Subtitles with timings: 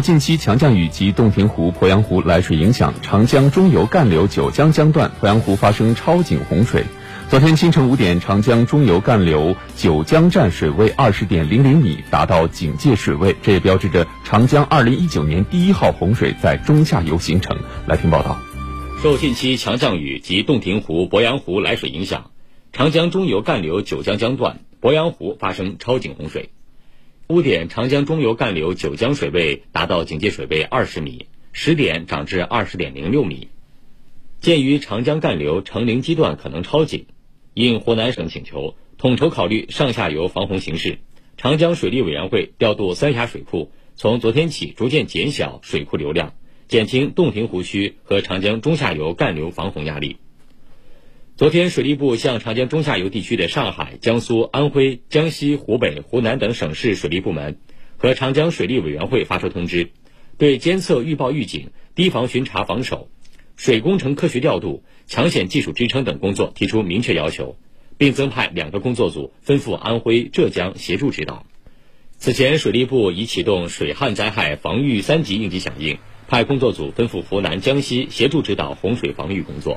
[0.00, 6.84] 近期强降雨及洞庭湖、鄱阳湖来水影响，长江中游干流九江江段鄱阳湖发生超警洪水。
[7.28, 17.56] 昨天清晨五点，长江中游干流九江站水位二十点零零米，达到警戒水位，这也标志着长江二零一九年第一号洪水在中下游形成。
[17.86, 18.38] 来听报道。
[19.02, 22.30] 受近期强降雨及洞庭湖、鄱阳湖来水影响，
[22.72, 26.50] 长江中游干流九江江段鄱阳湖发生超警洪水。
[27.30, 33.48] 五点，长江中游干流九江水位达到警戒水位二十米，十点涨至二十点零六米。
[34.40, 37.04] 鉴于长江干流成陵基段可能超警。
[37.52, 41.00] 应湖南省请求，统筹考虑上下游防洪形势，
[41.36, 46.32] 长江水利委员会调度三峡水库，从昨天起逐渐减小水库流量，
[46.66, 50.16] 减轻洞庭湖区和长江中下游干流防洪压力。
[51.38, 57.60] 昨天，水利部向长江中下游地区的上海、江苏、安徽、江西、湖北、湖南等省市水利部门
[57.96, 59.90] 和长江水利委员会发出通知，
[60.36, 63.08] 对监测、预报、预警、堤防巡查防守。
[63.54, 67.56] 水工程科学调度、抢险技术支撑等工作提出明确要求，
[67.96, 71.46] 并增派两个工作组分赴安徽、浙江协助指导。
[72.16, 79.76] 此前，水利部已启动水旱灾害防御三级应急响应，派工作组分赴湖南、江西协助指导洪水防御工作。